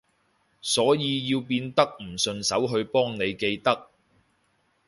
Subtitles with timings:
[0.63, 3.91] 所以要變得唔順手去幫你記得